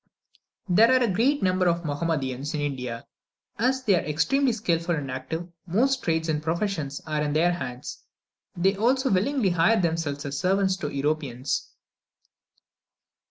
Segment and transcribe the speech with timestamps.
[0.67, 3.05] There are a great number of Mahomedans in India;
[3.59, 7.51] and as they are extremely skilful and active, most trades and professions are in their
[7.53, 7.99] hands.
[8.57, 11.69] They also willingly hire themselves as servants to Europeans.